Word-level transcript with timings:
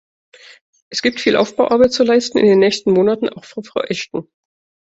Es 0.89 1.03
gibt 1.03 1.19
viel 1.19 1.35
Aufbauarbeit 1.35 1.93
zu 1.93 2.03
leisten 2.03 2.39
in 2.39 2.47
den 2.47 2.57
nächsten 2.57 2.91
Monaten, 2.91 3.29
auch 3.29 3.45
für 3.45 3.61
Frau 3.61 3.81
Ashton. 3.81 4.27